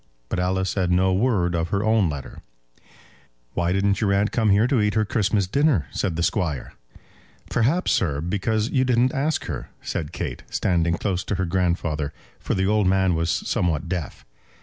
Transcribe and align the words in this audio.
But 0.29 0.39
Alice 0.39 0.71
said 0.71 0.89
no 0.91 1.13
word 1.13 1.53
of 1.53 1.69
her 1.69 1.83
own 1.83 2.09
letter. 2.09 2.41
"Why 3.53 3.71
didn't 3.71 4.01
your 4.01 4.11
aunt 4.13 4.31
come 4.31 4.49
here 4.49 4.65
to 4.65 4.81
eat 4.81 4.95
her 4.95 5.05
Christmas 5.05 5.45
dinner?" 5.45 5.85
said 5.91 6.15
the 6.15 6.23
Squire. 6.23 6.73
"Perhaps, 7.51 7.91
sir, 7.91 8.19
because 8.19 8.71
you 8.71 8.83
didn't 8.83 9.13
ask 9.13 9.45
her," 9.45 9.69
said 9.83 10.11
Kate, 10.11 10.41
standing 10.49 10.95
close 10.97 11.23
to 11.25 11.35
her 11.35 11.45
grandfather, 11.45 12.13
for 12.39 12.55
the 12.55 12.65
old 12.65 12.87
man 12.87 13.13
was 13.13 13.29
somewhat 13.29 13.87
deaf. 13.87 14.25